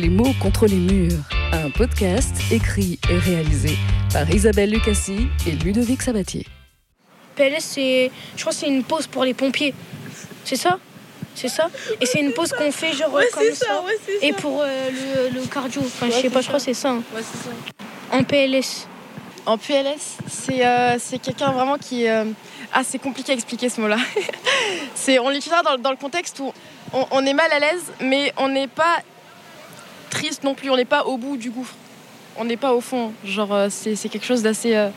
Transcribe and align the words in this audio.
Les 0.00 0.08
mots 0.08 0.32
contre 0.40 0.66
les 0.66 0.76
murs, 0.76 1.18
un 1.52 1.68
podcast 1.70 2.34
écrit 2.50 2.98
et 3.10 3.18
réalisé 3.18 3.76
par 4.12 4.30
Isabelle 4.30 4.70
Lucassi 4.70 5.26
et 5.46 5.50
Ludovic 5.50 6.00
Sabatier. 6.00 6.46
PLS, 7.36 7.60
c'est, 7.60 8.10
je 8.36 8.40
crois 8.40 8.52
que 8.52 8.58
c'est 8.58 8.68
une 8.68 8.82
pause 8.84 9.06
pour 9.06 9.24
les 9.24 9.34
pompiers. 9.34 9.74
C'est 10.44 10.56
ça? 10.56 10.78
C'est 11.34 11.48
ça? 11.48 11.68
Et 12.00 12.06
c'est 12.06 12.20
une 12.20 12.32
pause 12.32 12.50
qu'on 12.52 12.72
fait 12.72 12.92
genre 12.94 13.12
Ouais, 13.12 13.28
comme 13.34 13.42
c'est 13.44 13.54
ça. 13.56 13.66
ça, 13.66 13.82
ouais, 13.82 13.96
c'est 14.06 14.26
Et 14.26 14.32
ça. 14.32 14.38
pour 14.38 14.62
euh, 14.62 14.90
le, 15.32 15.38
le 15.40 15.46
cardio. 15.46 15.82
Enfin, 15.84 16.06
je 16.06 16.12
sais 16.12 16.30
pas, 16.30 16.40
je 16.40 16.46
crois 16.48 16.58
que 16.60 16.64
ça. 16.64 16.72
c'est 16.72 16.74
ça. 16.74 16.90
hein. 16.90 17.02
Ouais, 17.14 17.20
c'est 17.22 17.48
ça. 17.48 18.16
En 18.16 18.24
PLS. 18.24 18.86
En 19.46 19.58
PLS, 19.58 20.16
c'est 20.28 20.64
euh, 20.66 20.96
c'est 20.98 21.18
quelqu'un 21.18 21.50
vraiment 21.50 21.76
qui. 21.78 22.06
euh, 22.08 22.24
Ah, 22.72 22.82
c'est 22.84 22.98
compliqué 22.98 23.32
à 23.32 23.34
expliquer 23.34 23.68
ce 23.68 23.80
mot-là. 23.80 23.96
c'est 24.94 25.18
on 25.18 25.28
l'utilisera 25.30 25.62
dans, 25.62 25.76
dans 25.78 25.90
le 25.90 25.96
contexte 25.96 26.38
où 26.40 26.52
on, 26.92 27.06
on 27.10 27.24
est 27.26 27.32
mal 27.34 27.50
à 27.52 27.58
l'aise, 27.58 27.84
mais 28.00 28.32
on 28.36 28.48
n'est 28.48 28.68
pas 28.68 28.98
triste 30.10 30.44
non 30.44 30.54
plus. 30.54 30.70
On 30.70 30.76
n'est 30.76 30.84
pas 30.84 31.04
au 31.04 31.16
bout 31.16 31.36
du 31.36 31.50
gouffre. 31.50 31.74
On 32.36 32.44
n'est 32.44 32.56
pas 32.56 32.74
au 32.74 32.80
fond. 32.80 33.12
Genre, 33.24 33.52
euh, 33.52 33.68
c'est 33.70 33.96
c'est 33.96 34.08
quelque 34.08 34.26
chose 34.26 34.42
d'assez 34.42 34.76
euh, 34.76 34.90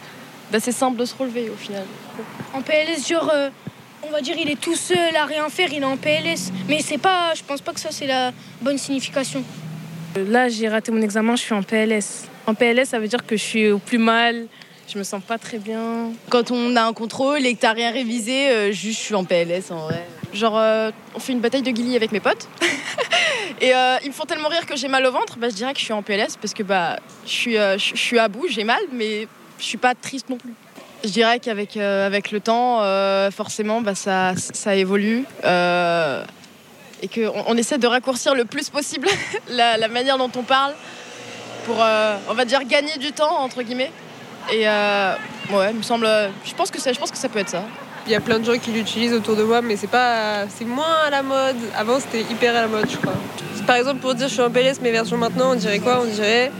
d'assez 0.52 0.71
simple 0.71 0.98
de 0.98 1.05
se 1.05 1.16
relever 1.16 1.49
au 1.49 1.55
final. 1.55 1.84
En 2.54 2.62
PLS, 2.62 3.08
genre, 3.08 3.30
euh, 3.34 3.49
on 4.04 4.12
va 4.12 4.21
dire, 4.21 4.35
il 4.38 4.49
est 4.49 4.59
tout 4.59 4.76
seul 4.76 5.16
à 5.16 5.26
rien 5.26 5.48
faire, 5.49 5.71
il 5.73 5.81
est 5.81 5.85
en 5.85 5.98
PLS. 5.98 6.52
Mais 6.68 6.81
c'est 6.81 6.98
pas, 6.98 7.34
je 7.35 7.44
pense 7.44 7.62
pas 7.62 7.73
que 7.73 7.80
ça, 7.80 7.90
c'est 7.91 8.07
la 8.07 8.31
bonne 8.62 8.77
signification. 8.77 9.44
Là, 10.16 10.48
j'ai 10.49 10.70
raté 10.70 10.91
mon 10.91 11.02
examen, 11.02 11.35
je 11.35 11.41
suis 11.41 11.54
en 11.54 11.63
PLS. 11.63 12.26
En 12.45 12.54
PLS, 12.54 12.90
ça 12.90 12.99
veut 12.99 13.07
dire 13.07 13.26
que 13.26 13.35
je 13.35 13.41
suis 13.41 13.71
au 13.71 13.80
plus 13.80 13.98
mal, 13.98 14.48
je 14.88 14.98
me 14.98 15.04
sens 15.04 15.23
pas 15.23 15.38
très 15.38 15.57
bien. 15.57 16.12
Quand 16.30 16.52
on 16.52 16.76
a 16.76 16.84
un 16.84 16.93
contrôle 16.93 17.45
et 17.45 17.55
que 17.55 17.62
t'as 17.62 17.73
rien 17.73 17.91
révisé, 17.91 18.49
euh, 18.49 18.71
juste 18.71 18.99
je 18.99 19.05
suis 19.05 19.16
en 19.16 19.23
PLS 19.23 19.71
en 19.71 19.88
vrai. 19.88 20.05
Genre, 20.34 20.58
euh, 20.58 20.92
on 21.16 21.20
fait 21.20 21.34
une 21.34 21.42
bataille 21.42 21.62
de 21.62 21.72
guillis 21.72 21.96
avec 21.96 22.12
mes 22.12 22.20
potes. 22.20 22.48
et 23.62 23.74
euh, 23.74 23.98
ils 24.04 24.10
me 24.10 24.14
font 24.14 24.26
tellement 24.26 24.50
rire 24.50 24.66
que 24.66 24.76
j'ai 24.76 24.88
mal 24.88 25.05
au 25.05 25.12
ventre. 25.12 25.38
Bah, 25.38 25.49
je 25.49 25.55
dirais 25.55 25.74
que 25.74 25.80
je 25.80 25.85
suis 25.85 25.94
en 25.94 26.02
PLS 26.02 26.38
parce 26.41 26.54
que 26.54 26.63
bah, 26.63 26.98
je 27.26 27.32
suis, 27.32 27.57
euh, 27.57 27.77
je 27.77 27.96
suis 27.96 28.18
à 28.18 28.27
bout, 28.27 28.48
j'ai 28.49 28.63
mal, 28.63 28.82
mais 28.91 29.27
je 29.60 29.63
suis 29.63 29.77
pas 29.77 29.94
triste 29.94 30.30
non 30.30 30.38
plus. 30.38 30.54
Je 31.04 31.10
dirais 31.10 31.40
qu'avec 31.40 31.76
avec 31.77 32.32
le 32.32 32.40
temps, 32.40 32.80
forcément, 33.32 33.82
bah, 33.82 33.94
ça, 33.94 34.34
ça 34.38 34.74
évolue. 34.74 35.26
et 35.44 37.07
qu'on 37.10 37.44
on 37.46 37.57
essaie 37.57 37.77
de 37.77 37.88
raccourcir 37.88 38.34
le 38.34 38.46
plus 38.46 38.70
possible 38.70 39.10
la, 39.50 39.88
manière 39.90 40.18
dont 40.18 40.32
on 40.38 40.44
parle 40.44 40.74
pour, 41.66 41.76
on 41.76 42.34
va 42.34 42.46
dire, 42.46 42.63
gagner 42.63 42.98
du 43.00 43.12
temps, 43.12 43.38
entre 43.41 43.63
guillemets. 43.63 43.91
Et 44.50 44.66
ouais, 44.66 45.74
me 45.74 45.82
semble. 45.84 46.07
Je 46.46 46.54
pense, 46.55 46.72
que 46.72 46.79
ça, 46.79 46.94
je 46.94 47.00
pense 47.00 47.12
que 47.12 47.18
ça 47.18 47.27
peut 47.27 47.40
être 47.40 47.50
ça. 47.50 47.66
Il 48.05 48.12
y 48.12 48.15
a 48.15 48.21
plein 48.21 48.40
de 48.40 48.46
gens 48.46 48.57
qui 48.59 48.71
l'utilisent 48.71 49.13
autour 49.13 49.35
de 49.35 49.43
moi, 49.43 49.62
mais 49.62 49.77
c'est 49.77 49.87
pas, 49.87 50.48
c'est 50.49 50.65
moins 50.65 50.98
à 51.05 51.09
la 51.09 51.23
mode. 51.23 51.55
Avant, 51.76 51.99
c'était 51.99 52.21
hyper 52.21 52.55
à 52.55 52.62
la 52.62 52.68
mode, 52.68 52.90
je 52.90 52.98
crois. 52.98 53.13
Par 53.65 53.77
exemple, 53.77 53.99
pour 54.01 54.13
dire 54.13 54.27
je 54.27 54.34
suis 54.34 54.41
en 54.41 54.49
PLS, 54.49 54.79
mais 54.82 54.91
version 54.91 55.18
maintenant, 55.18 55.51
on 55.51 55.55
dirait 55.55 55.79
quoi? 55.79 56.01
On 56.01 56.05
dirait 56.05 56.51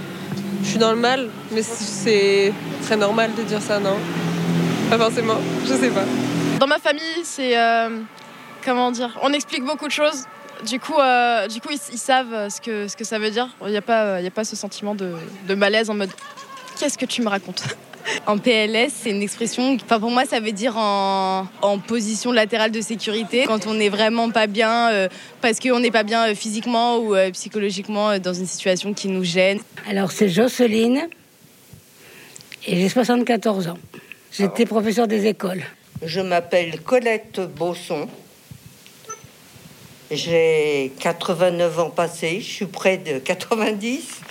je 0.64 0.70
suis 0.70 0.78
dans 0.78 0.92
le 0.92 0.98
mal, 0.98 1.30
mais 1.52 1.62
c'est 1.62 2.54
très 2.84 2.96
normal 2.96 3.32
de 3.38 3.44
dire 3.44 3.62
ça, 3.62 3.80
non? 3.80 3.98
Pas 4.90 4.98
forcément, 4.98 5.36
je 5.66 5.74
sais 5.74 5.90
pas. 5.90 6.06
Dans 6.60 6.68
ma 6.68 6.80
famille, 6.80 7.24
c'est 7.24 7.58
euh, 7.58 7.90
comment 8.64 8.92
dire 8.92 9.20
On 9.22 9.34
explique 9.34 9.66
beaucoup 9.66 9.88
de 9.88 9.92
choses. 9.92 10.24
Du 10.66 10.80
coup, 10.80 10.98
euh, 10.98 11.48
du 11.48 11.60
coup, 11.60 11.70
ils, 11.72 11.98
savent 11.98 12.48
ce 12.50 12.62
que 12.62 12.88
ce 12.88 12.96
que 12.96 13.04
ça 13.04 13.20
veut 13.20 13.32
dire. 13.32 13.50
Il 13.66 13.72
n'y 13.72 13.78
a 13.78 13.82
pas, 13.82 14.16
a 14.16 14.30
pas 14.30 14.46
ce 14.46 14.56
sentiment 14.56 14.96
de, 14.96 15.12
de 15.46 15.56
malaise 15.56 15.90
en 15.90 15.96
mode 15.96 16.12
qu'est-ce 16.80 16.98
que 16.98 17.06
tu 17.06 17.22
me 17.22 17.30
racontes? 17.30 17.64
En 18.28 18.38
PLS, 18.38 18.92
c'est 19.02 19.10
une 19.10 19.22
expression, 19.22 19.76
enfin 19.76 20.00
pour 20.00 20.12
moi 20.12 20.26
ça 20.26 20.40
veut 20.40 20.52
dire 20.52 20.78
en, 20.78 21.48
en 21.62 21.80
position 21.80 22.32
latérale 22.32 22.72
de 22.72 22.82
sécurité, 22.82 23.46
quand 23.48 23.68
on 23.68 23.74
n'est 23.74 23.90
vraiment 23.90 24.30
pas 24.30 24.48
bien, 24.48 24.92
euh, 24.92 25.08
parce 25.42 25.60
qu'on 25.60 25.80
n'est 25.80 25.92
pas 25.92 26.04
bien 26.04 26.30
euh, 26.30 26.36
physiquement 26.36 26.98
ou 26.98 27.16
euh, 27.16 27.32
psychologiquement 27.32 28.12
euh, 28.12 28.20
dans 28.20 28.34
une 28.34 28.46
situation 28.46 28.94
qui 28.94 29.08
nous 29.08 29.24
gêne. 29.24 29.60
Alors, 29.90 30.12
c'est 30.12 30.30
Jocelyne 30.30 31.08
et 32.68 32.76
j'ai 32.76 32.90
74 32.90 33.68
ans. 33.68 33.78
J'étais 34.32 34.66
professeur 34.66 35.08
des 35.08 35.28
écoles. 35.28 35.64
Je 36.02 36.20
m'appelle 36.20 36.82
Colette 36.82 37.40
Bosson. 37.56 38.08
J'ai 40.12 40.92
89 41.00 41.80
ans 41.80 41.90
passés, 41.90 42.40
je 42.42 42.50
suis 42.50 42.66
près 42.66 42.98
de 42.98 43.20
90. 43.20 44.22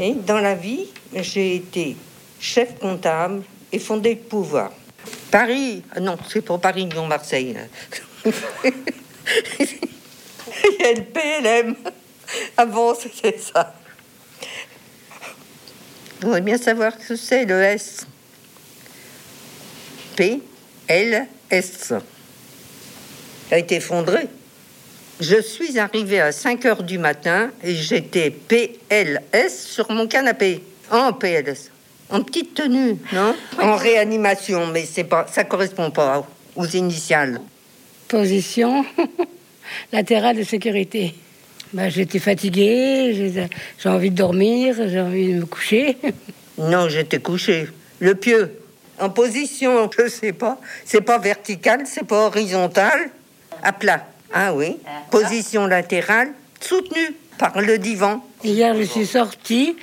Et 0.00 0.14
dans 0.14 0.38
la 0.38 0.54
vie, 0.54 0.86
j'ai 1.14 1.56
été 1.56 1.96
chef 2.42 2.78
comptable 2.78 3.42
et 3.70 3.78
fondé 3.78 4.16
de 4.16 4.20
pouvoir. 4.20 4.72
Paris, 5.30 5.82
ah 5.94 6.00
non, 6.00 6.18
c'est 6.28 6.42
pour 6.42 6.60
Paris, 6.60 6.86
Lyon, 6.86 7.06
Marseille. 7.06 7.56
Il 8.24 8.32
y 10.78 10.84
a 10.84 10.92
le 10.92 11.04
PLM. 11.04 11.76
Avant, 12.56 12.94
c'était 12.94 13.38
ça. 13.38 13.74
Vous 16.20 16.28
voudriez 16.28 16.42
bien 16.42 16.58
savoir 16.58 16.98
que 16.98 17.16
c'est, 17.16 17.44
le 17.44 17.62
S. 17.62 18.06
P-L-S. 20.16 21.92
a 23.50 23.58
été 23.58 23.76
effondré. 23.76 24.28
Je 25.20 25.40
suis 25.40 25.78
arrivée 25.78 26.20
à 26.20 26.32
5 26.32 26.64
heures 26.66 26.82
du 26.82 26.98
matin 26.98 27.50
et 27.62 27.74
j'étais 27.74 28.30
PLS 28.30 29.64
sur 29.64 29.90
mon 29.90 30.06
canapé. 30.06 30.62
En 30.90 31.12
PLS. 31.12 31.71
En 32.12 32.22
petite 32.22 32.52
tenue, 32.52 32.98
non 33.14 33.34
En 33.58 33.76
réanimation, 33.76 34.66
mais 34.66 34.84
c'est 34.84 35.04
pas, 35.04 35.26
ça 35.32 35.44
correspond 35.44 35.90
pas 35.90 36.26
aux 36.54 36.66
initiales. 36.66 37.40
Position 38.06 38.84
latérale 39.92 40.36
de 40.36 40.42
sécurité. 40.42 41.14
Bah, 41.72 41.88
j'étais 41.88 42.18
fatiguée, 42.18 43.14
j'ai 43.14 43.48
j'ai 43.78 43.88
envie 43.88 44.10
de 44.10 44.16
dormir, 44.16 44.76
j'ai 44.88 45.00
envie 45.00 45.32
de 45.32 45.40
me 45.40 45.46
coucher. 45.46 45.96
Non, 46.58 46.86
j'étais 46.90 47.18
couché. 47.18 47.66
Le 47.98 48.14
pieu. 48.14 48.60
En 49.00 49.08
position, 49.08 49.90
je 49.98 50.06
sais 50.06 50.34
pas. 50.34 50.58
C'est 50.84 51.00
pas 51.00 51.16
vertical, 51.16 51.84
c'est 51.86 52.06
pas 52.06 52.26
horizontal. 52.26 53.10
À 53.62 53.72
plat. 53.72 54.06
Ah 54.34 54.52
oui. 54.54 54.76
Position 55.10 55.66
latérale, 55.66 56.32
soutenue 56.60 57.16
par 57.38 57.58
le 57.58 57.78
divan. 57.78 58.22
Hier, 58.44 58.76
je 58.76 58.82
suis 58.82 59.06
sortie 59.06 59.76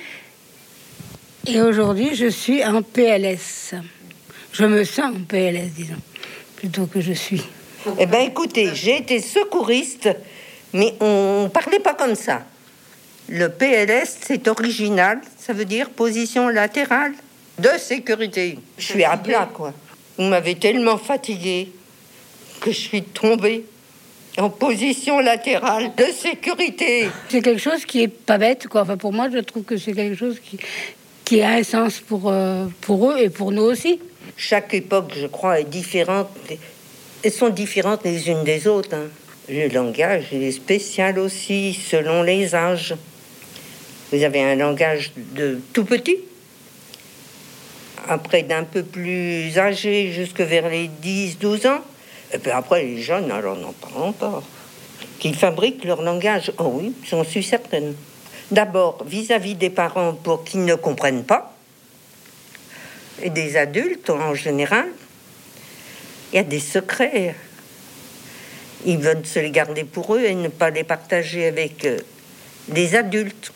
et 1.46 1.60
aujourd'hui, 1.60 2.14
je 2.14 2.26
suis 2.26 2.64
en 2.64 2.82
PLS. 2.82 3.74
Je 4.52 4.64
me 4.64 4.84
sens 4.84 5.14
en 5.16 5.24
PLS, 5.26 5.70
disons, 5.74 5.94
plutôt 6.56 6.86
que 6.86 7.00
je 7.00 7.12
suis. 7.12 7.42
Eh 7.98 8.06
bien, 8.06 8.20
écoutez, 8.20 8.74
j'ai 8.74 8.98
été 8.98 9.20
secouriste, 9.20 10.10
mais 10.72 10.94
on 11.00 11.50
parlait 11.52 11.78
pas 11.78 11.94
comme 11.94 12.14
ça. 12.14 12.42
Le 13.28 13.48
PLS, 13.48 14.18
c'est 14.20 14.48
original, 14.48 15.20
ça 15.38 15.52
veut 15.52 15.64
dire 15.64 15.90
position 15.90 16.48
latérale 16.48 17.12
de 17.58 17.70
sécurité. 17.78 18.58
Je 18.76 18.84
suis 18.84 19.04
à 19.04 19.16
plat, 19.16 19.48
quoi. 19.52 19.72
Vous 20.18 20.24
m'avez 20.24 20.56
tellement 20.56 20.98
fatiguée 20.98 21.70
que 22.60 22.72
je 22.72 22.78
suis 22.78 23.02
tombée 23.02 23.64
en 24.36 24.50
position 24.50 25.20
latérale 25.20 25.92
de 25.96 26.04
sécurité. 26.04 27.08
C'est 27.28 27.40
quelque 27.40 27.60
chose 27.60 27.84
qui 27.84 28.02
est 28.02 28.08
pas 28.08 28.38
bête, 28.38 28.68
quoi. 28.68 28.82
Enfin, 28.82 28.96
pour 28.96 29.12
moi, 29.12 29.28
je 29.32 29.38
trouve 29.38 29.62
que 29.62 29.76
c'est 29.76 29.92
quelque 29.92 30.16
chose 30.16 30.38
qui, 30.40 30.58
qui 31.30 31.42
a 31.42 31.50
un 31.50 31.62
sens 31.62 32.00
pour, 32.00 32.28
euh, 32.28 32.66
pour 32.80 33.08
eux 33.08 33.18
et 33.20 33.30
pour 33.30 33.52
nous 33.52 33.62
aussi. 33.62 34.00
Chaque 34.36 34.74
époque, 34.74 35.12
je 35.14 35.28
crois, 35.28 35.60
est 35.60 35.70
différente. 35.70 36.28
Elles 37.22 37.30
sont 37.30 37.50
différentes 37.50 38.00
les 38.02 38.28
unes 38.28 38.42
des 38.42 38.66
autres. 38.66 38.96
hein. 38.96 39.06
Le 39.48 39.68
langage 39.68 40.32
est 40.32 40.50
spécial 40.50 41.20
aussi, 41.20 41.72
selon 41.72 42.24
les 42.24 42.56
âges. 42.56 42.96
Vous 44.10 44.24
avez 44.24 44.42
un 44.42 44.56
langage 44.56 45.12
de 45.16 45.60
tout 45.72 45.84
petit, 45.84 46.16
après 48.08 48.42
d'un 48.42 48.64
peu 48.64 48.82
plus 48.82 49.56
âgé, 49.56 50.10
jusque 50.10 50.40
vers 50.40 50.68
les 50.68 50.90
10-12 51.00 51.68
ans. 51.68 51.80
Et 52.34 52.38
puis 52.38 52.50
après, 52.50 52.82
les 52.82 53.00
jeunes, 53.00 53.30
alors 53.30 53.56
n'en 53.56 53.72
parlons 53.74 54.10
pas. 54.10 54.42
Qui 55.20 55.32
fabriquent 55.32 55.84
leur 55.84 56.02
langage. 56.02 56.50
Oh 56.58 56.72
oui, 56.74 56.92
j'en 57.08 57.22
suis 57.22 57.44
certaine. 57.44 57.94
D'abord, 58.50 59.04
vis-à-vis 59.04 59.54
des 59.54 59.70
parents 59.70 60.12
pour 60.14 60.44
qu'ils 60.44 60.64
ne 60.64 60.74
comprennent 60.74 61.24
pas, 61.24 61.54
et 63.22 63.30
des 63.30 63.56
adultes 63.56 64.10
en 64.10 64.34
général, 64.34 64.86
il 66.32 66.36
y 66.36 66.38
a 66.38 66.42
des 66.42 66.60
secrets. 66.60 67.34
Ils 68.86 68.98
veulent 68.98 69.26
se 69.26 69.38
les 69.38 69.50
garder 69.50 69.84
pour 69.84 70.14
eux 70.14 70.22
et 70.24 70.34
ne 70.34 70.48
pas 70.48 70.70
les 70.70 70.84
partager 70.84 71.46
avec 71.46 71.84
euh, 71.84 71.98
des 72.68 72.94
adultes. 72.94 73.52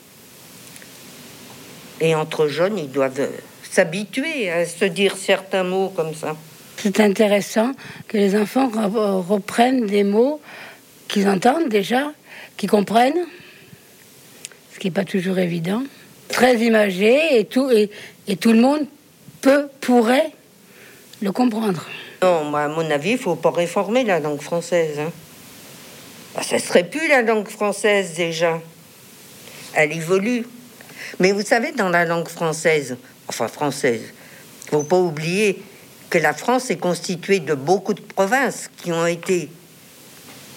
Et 2.01 2.15
entre 2.15 2.47
jeunes, 2.49 2.79
ils 2.79 2.91
doivent 2.91 3.21
euh, 3.21 3.29
s'habituer 3.71 4.51
à 4.51 4.67
se 4.67 4.85
dire 4.85 5.17
certains 5.17 5.65
mots 5.65 5.89
comme 5.97 6.15
ça. 6.15 6.37
C'est 6.77 7.01
intéressant 7.01 7.73
que 8.07 8.19
les 8.19 8.37
enfants 8.37 8.69
re- 8.69 9.27
reprennent 9.27 9.87
des 9.87 10.05
mots 10.05 10.41
qu'ils 11.09 11.29
entendent 11.29 11.71
déjà, 11.71 12.13
qu'ils 12.59 12.69
comprennent, 12.69 13.25
ce 14.75 14.81
qui 14.81 14.89
n'est 14.89 14.93
pas 14.93 15.05
toujours 15.05 15.39
évident. 15.39 15.83
Très 16.29 16.57
imagé 16.57 17.39
et 17.39 17.45
tout, 17.45 17.71
et, 17.71 18.37
tout 18.37 18.53
le 18.53 18.61
monde 18.61 18.87
peut, 19.41 19.69
pourrait 19.81 20.33
le 21.23 21.31
comprendre. 21.31 21.87
Non, 22.23 22.45
moi, 22.45 22.63
à 22.63 22.69
mon 22.69 22.91
avis, 22.91 23.13
il 23.13 23.19
faut 23.19 23.37
pas 23.37 23.51
réformer 23.51 24.03
la 24.03 24.19
langue 24.19 24.41
française. 24.41 24.99
Hein. 24.99 25.13
Bah, 26.35 26.43
ça 26.43 26.59
serait 26.59 26.85
plus 26.85 27.07
la 27.09 27.23
langue 27.23 27.49
française 27.49 28.15
déjà. 28.17 28.61
elle 29.75 29.93
évolue. 29.93 30.45
Mais 31.21 31.31
vous 31.31 31.43
savez, 31.43 31.71
dans 31.73 31.91
la 31.91 32.05
langue 32.05 32.29
française, 32.29 32.97
enfin 33.29 33.47
française, 33.47 34.03
faut 34.71 34.83
pas 34.83 34.99
oublier 34.99 35.63
que 36.11 36.19
la 36.19 36.33
France 36.33 36.71
est 36.71 36.79
constituée 36.79 37.39
de 37.39 37.55
beaucoup 37.55 37.95
de 37.95 38.01
provinces 38.01 38.69
qui 38.83 38.91
ont 38.91 39.07
été 39.07 39.49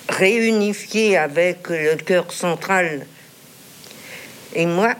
réunifiées 0.10 1.18
avec 1.18 1.69
le 1.69 1.96
cœur 1.98 2.31
central. 2.31 3.06
Et 4.53 4.65
moi, 4.65 4.95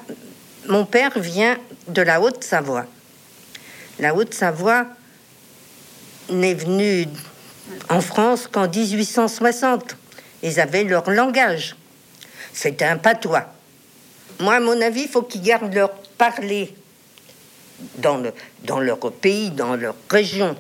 mon 0.68 0.86
père 0.86 1.18
vient 1.20 1.58
de 1.88 2.02
la 2.02 2.22
Haute-Savoie. 2.22 2.86
La 4.00 4.14
Haute-Savoie 4.14 4.86
n'est 6.30 6.54
venue 6.54 7.08
en 7.90 8.02
France 8.02 8.48
qu'en 8.48 8.68
1860. 8.68 9.96
Ils 10.44 10.60
avaient 10.60 10.84
leur 10.84 11.10
langage. 11.10 11.76
C'était 12.54 12.86
un 12.86 12.98
patois. 12.98 13.46
Moi, 14.40 14.56
à 14.56 14.60
mon 14.60 14.80
avis, 14.82 15.04
il 15.04 15.10
faut 15.10 15.24
qu'ils 15.24 15.42
gardent 15.42 15.74
leur 15.74 15.92
parler 15.92 16.76
dans, 17.98 18.18
le, 18.18 18.34
dans 18.64 18.80
leur 18.80 19.00
pays, 19.12 19.50
dans 19.52 19.76
leur 19.76 19.96
région. 20.10 20.56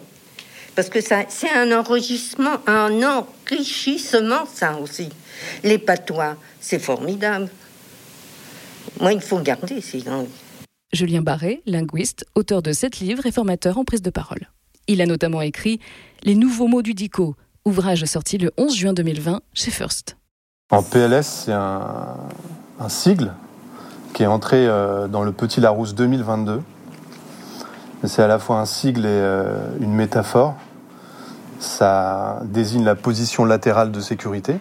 Parce 0.75 0.89
que 0.89 1.01
ça, 1.01 1.23
c'est 1.29 1.49
un 1.49 1.71
enregistrement, 1.71 2.57
un 2.67 3.01
enrichissement, 3.03 4.45
ça 4.51 4.77
aussi. 4.77 5.09
Les 5.63 5.77
patois, 5.77 6.35
c'est 6.59 6.79
formidable. 6.79 7.49
Moi, 8.99 9.13
il 9.13 9.21
faut 9.21 9.39
garder 9.39 9.81
ces 9.81 10.01
langues. 10.01 10.27
Julien 10.93 11.21
Barré, 11.21 11.61
linguiste, 11.65 12.25
auteur 12.35 12.61
de 12.61 12.71
sept 12.71 12.99
livres 12.99 13.25
et 13.25 13.31
formateur 13.31 13.77
en 13.77 13.83
prise 13.83 14.01
de 14.01 14.09
parole. 14.09 14.49
Il 14.87 15.01
a 15.01 15.05
notamment 15.05 15.41
écrit 15.41 15.79
Les 16.23 16.35
nouveaux 16.35 16.67
mots 16.67 16.81
du 16.81 16.93
DICO, 16.93 17.35
ouvrage 17.65 18.05
sorti 18.05 18.37
le 18.37 18.51
11 18.57 18.75
juin 18.75 18.93
2020 18.93 19.41
chez 19.53 19.71
First. 19.71 20.17
En 20.71 20.83
PLS, 20.83 21.43
c'est 21.45 21.51
un, 21.51 22.17
un 22.79 22.89
sigle 22.89 23.33
qui 24.13 24.23
est 24.23 24.27
entré 24.27 24.65
euh, 24.67 25.07
dans 25.07 25.23
le 25.23 25.31
Petit 25.31 25.61
Larousse 25.61 25.93
2022. 25.93 26.61
C'est 28.03 28.23
à 28.23 28.27
la 28.27 28.39
fois 28.39 28.59
un 28.59 28.65
sigle 28.65 29.05
et 29.05 29.09
euh, 29.09 29.69
une 29.79 29.93
métaphore. 29.93 30.55
Ça 31.59 32.41
désigne 32.45 32.83
la 32.83 32.95
position 32.95 33.45
latérale 33.45 33.91
de 33.91 33.99
sécurité. 33.99 34.57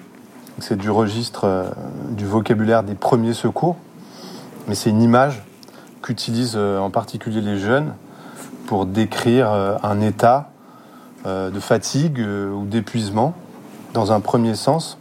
C'est 0.58 0.76
du 0.76 0.90
registre 0.90 1.44
euh, 1.44 1.70
du 2.10 2.26
vocabulaire 2.26 2.82
des 2.82 2.94
premiers 2.94 3.34
secours, 3.34 3.76
mais 4.68 4.74
c'est 4.74 4.90
une 4.90 5.02
image 5.02 5.42
qu'utilisent 6.02 6.56
en 6.56 6.90
particulier 6.90 7.40
les 7.40 7.58
jeunes 7.58 7.94
pour 8.66 8.86
décrire 8.86 9.50
un 9.82 10.00
état 10.00 10.50
de 11.24 11.60
fatigue 11.60 12.20
ou 12.20 12.64
d'épuisement 12.64 13.34
dans 13.96 14.12
un 14.12 14.20
premier 14.20 14.54
sens. 14.54 14.98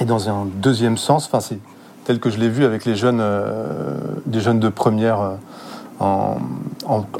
Et 0.00 0.04
dans 0.04 0.28
un 0.30 0.46
deuxième 0.46 0.96
sens, 0.96 1.26
enfin 1.26 1.40
c'est 1.40 1.58
tel 2.04 2.18
que 2.18 2.30
je 2.30 2.38
l'ai 2.38 2.48
vu 2.48 2.64
avec 2.64 2.84
les 2.84 2.96
jeunes, 2.96 3.20
euh, 3.20 3.98
des 4.26 4.40
jeunes 4.40 4.58
de 4.58 4.68
première 4.68 5.20
euh, 5.20 5.34
en, 6.00 6.38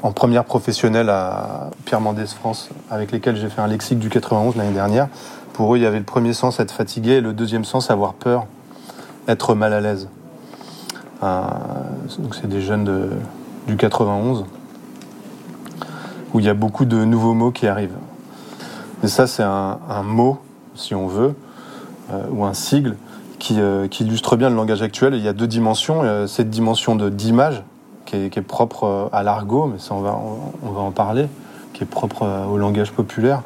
en, 0.03 0.13
première 0.13 0.45
professionnelle 0.45 1.09
à 1.09 1.71
Pierre 1.85 2.01
Mendès 2.01 2.27
France, 2.27 2.71
avec 2.91 3.13
lesquels 3.13 3.37
j'ai 3.37 3.49
fait 3.49 3.61
un 3.61 3.69
lexique 3.69 4.01
du 4.01 4.09
91 4.09 4.57
l'année 4.57 4.73
dernière. 4.73 5.09
Pour 5.53 5.75
eux, 5.75 5.79
il 5.79 5.83
y 5.83 5.87
avait 5.87 5.99
le 5.99 6.05
premier 6.05 6.33
sens 6.33 6.59
être 6.59 6.73
fatigué 6.73 7.13
et 7.13 7.21
le 7.21 7.33
deuxième 7.33 7.65
sens 7.65 7.91
avoir 7.91 8.15
peur, 8.15 8.47
être 9.29 9.55
mal 9.55 9.73
à 9.73 9.81
l'aise. 9.81 10.09
Euh, 11.23 11.41
donc 12.19 12.35
c'est 12.35 12.49
des 12.49 12.61
jeunes 12.61 13.11
du 13.67 13.77
91 13.77 14.45
où 16.35 16.41
il 16.41 16.47
y 16.47 16.49
a 16.49 16.55
beaucoup 16.55 16.85
de 16.85 17.05
nouveaux 17.05 17.35
mots 17.35 17.51
qui 17.51 17.67
arrivent. 17.67 17.97
Et 19.03 19.09
ça, 19.09 19.27
c'est 19.27 19.43
un, 19.43 20.03
mot, 20.05 20.39
si 20.75 20.95
on 20.95 21.07
veut, 21.07 21.35
euh, 22.11 22.23
ou 22.31 22.45
un 22.45 22.55
sigle 22.55 22.97
euh, 23.51 23.89
qui, 23.89 24.05
illustre 24.05 24.37
bien 24.37 24.49
le 24.49 24.57
langage 24.57 24.83
actuel. 24.83 25.15
il 25.15 25.23
y 25.23 25.29
a 25.29 25.33
deux 25.33 25.47
dimensions. 25.47 26.27
Cette 26.27 26.51
dimension 26.51 26.95
d'image 26.97 27.63
qui 28.07 28.17
est, 28.17 28.43
propre 28.43 28.85
euh, 28.85 29.09
à 29.13 29.23
l'argot, 29.23 29.67
mais 29.67 29.79
ça 29.79 29.95
on 29.95 30.01
va, 30.01 30.19
on, 30.63 30.71
va 30.71 30.81
en 30.81 30.91
parler, 30.91 31.27
qui 31.73 31.83
est 31.83 31.87
propre 31.87 32.23
euh, 32.25 32.45
au 32.45 32.59
langage 32.59 32.93
populaire, 32.93 33.43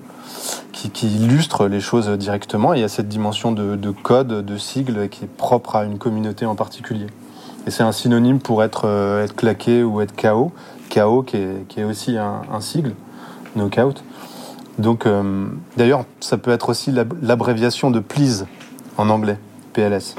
qui, 0.73 0.91
illustre 1.07 1.67
les 1.67 1.81
choses 1.81 2.11
directement. 2.11 2.75
Et 2.75 2.79
il 2.79 2.81
y 2.81 2.85
a 2.85 2.89
cette 2.89 3.09
dimension 3.09 3.53
de, 3.53 3.91
code, 3.91 4.45
de 4.45 4.59
sigle, 4.59 5.09
qui 5.09 5.25
est 5.25 5.29
propre 5.29 5.77
à 5.77 5.85
une 5.85 5.99
communauté 5.99 6.47
en 6.47 6.55
particulier. 6.55 7.07
Et 7.67 7.71
c'est 7.71 7.83
un 7.83 7.93
synonyme 7.93 8.39
pour 8.39 8.63
être, 8.63 8.87
être 9.23 9.35
claqué 9.35 9.83
ou 9.83 10.01
être 10.01 10.15
KO. 10.15 10.53
KO 10.95 11.23
qui 11.23 11.37
est, 11.37 11.69
qui 11.69 11.81
est 11.81 11.85
aussi 11.85 12.17
un, 12.17 12.61
sigle, 12.61 12.95
knockout. 13.57 14.05
Donc, 14.79 15.09
d'ailleurs, 15.77 16.05
ça 16.21 16.39
peut 16.39 16.53
être 16.53 16.69
aussi 16.69 16.93
l'abréviation 17.23 17.91
de 17.91 17.99
please 17.99 18.47
en 18.97 19.09
anglais. 19.11 19.39
PLS. 19.77 20.15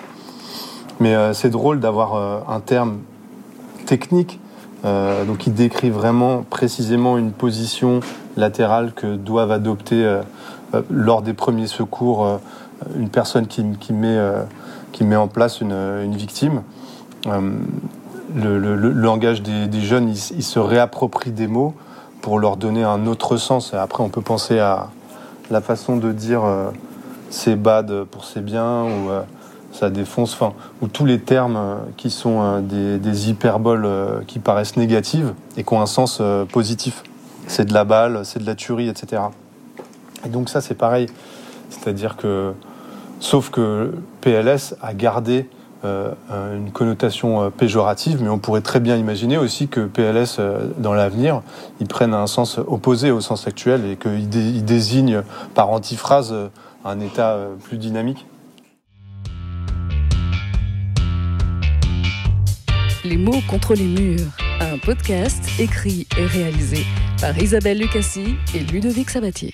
Mais 0.99 1.15
euh, 1.15 1.33
c'est 1.33 1.49
drôle 1.49 1.79
d'avoir 1.79 2.13
euh, 2.13 2.39
un 2.47 2.59
terme 2.59 2.99
technique 3.87 4.39
euh, 4.85 5.25
donc 5.25 5.39
qui 5.39 5.49
décrit 5.49 5.89
vraiment 5.89 6.43
précisément 6.47 7.17
une 7.17 7.31
position 7.31 8.01
latérale 8.35 8.93
que 8.93 9.15
doivent 9.15 9.51
adopter 9.51 10.19
lors 10.91 11.23
des 11.23 11.33
premiers 11.33 11.65
secours 11.65 12.39
une 12.95 13.09
personne 13.09 13.47
qui, 13.47 13.63
met, 13.91 14.19
qui 14.91 15.03
met 15.03 15.15
en 15.15 15.27
place 15.27 15.59
une, 15.61 16.15
victime. 16.15 16.61
Le, 18.35 18.75
langage 18.91 19.41
des, 19.41 19.81
jeunes, 19.81 20.09
ils, 20.09 20.43
se 20.43 20.59
réapproprient 20.59 21.31
des 21.31 21.47
mots 21.47 21.73
pour 22.21 22.39
leur 22.39 22.57
donner 22.57 22.83
un 22.83 23.05
autre 23.07 23.37
sens. 23.37 23.73
Après, 23.73 24.03
on 24.03 24.09
peut 24.09 24.21
penser 24.21 24.59
à 24.59 24.89
la 25.49 25.61
façon 25.61 25.97
de 25.97 26.11
dire 26.11 26.41
c'est 27.29 27.55
bad 27.55 28.03
pour 28.05 28.25
c'est 28.25 28.43
bien 28.43 28.83
ou 28.83 29.09
ça 29.77 29.89
défonce, 29.89 30.33
enfin, 30.33 30.53
ou 30.81 30.87
tous 30.87 31.05
les 31.05 31.19
termes 31.19 31.55
euh, 31.55 31.75
qui 31.97 32.09
sont 32.09 32.41
euh, 32.41 32.97
des, 32.97 33.29
hyperboles 33.29 33.85
euh, 33.85 34.21
qui 34.25 34.39
paraissent 34.39 34.77
négatives 34.77 35.33
et 35.55 35.63
qui 35.63 35.73
ont 35.73 35.81
un 35.81 35.85
sens 35.85 36.21
positif. 36.51 37.03
C'est 37.47 37.65
de 37.65 37.73
la 37.73 37.83
balle, 37.83 38.25
c'est 38.25 38.39
de 38.39 38.45
la 38.45 38.55
tuerie, 38.55 38.89
etc. 38.89 39.21
Et 40.25 40.29
donc 40.29 40.49
ça, 40.49 40.61
c'est 40.61 40.75
pareil. 40.75 41.07
C'est-à-dire 41.69 42.17
que, 42.17 42.53
sauf 43.19 43.49
que 43.49 43.93
PLS 44.21 44.75
a 44.81 44.93
gardé 44.93 45.47
une 45.83 46.71
connotation 46.73 47.51
péjorative, 47.51 48.21
mais 48.21 48.29
on 48.29 48.39
pourrait 48.39 48.61
très 48.61 48.79
bien 48.79 48.95
imaginer 48.97 49.37
aussi 49.37 49.67
que 49.67 49.81
PLS, 49.81 50.39
dans 50.77 50.93
l'avenir, 50.93 51.41
il 51.79 51.87
prenne 51.87 52.13
un 52.13 52.27
sens 52.27 52.59
opposé 52.65 53.11
au 53.11 53.21
sens 53.21 53.47
actuel 53.47 53.85
et 53.85 53.95
qu'il 53.95 54.29
désigne 54.65 55.21
par 55.53 55.69
antiphrase 55.69 56.35
un 56.85 56.99
état 56.99 57.37
plus 57.63 57.77
dynamique. 57.77 58.25
Les 63.03 63.17
mots 63.17 63.41
contre 63.47 63.73
les 63.73 63.85
murs, 63.85 64.27
un 64.59 64.77
podcast 64.79 65.41
écrit 65.59 66.07
et 66.17 66.25
réalisé 66.25 66.85
par 67.21 67.37
Isabelle 67.37 67.77
Lucassi 67.79 68.35
et 68.53 68.59
Ludovic 68.59 69.09
Sabatier. 69.09 69.53